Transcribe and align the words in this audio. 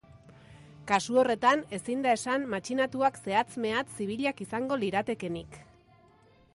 Kasu 0.91 1.19
horretan, 1.23 1.61
ezin 1.77 2.01
da 2.07 2.15
esan 2.19 2.47
matxinatuak 2.55 3.21
zehatz 3.29 3.47
mehatz 3.67 3.87
zibilak 4.01 4.43
izango 4.49 4.83
liratekenik. 4.87 5.63